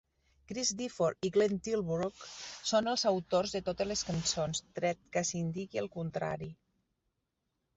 Chris 0.51 0.69
Difford 0.77 1.27
i 1.27 1.29
Glenn 1.35 1.59
Tilbrook 1.67 2.23
són 2.71 2.89
els 2.93 3.03
autors 3.11 3.53
de 3.59 3.61
totes 3.67 3.91
les 3.91 4.03
cançons, 4.09 4.63
tret 4.81 5.05
que 5.17 5.25
s'indiqui 5.31 5.83
el 5.83 5.91
contrari. 5.99 6.51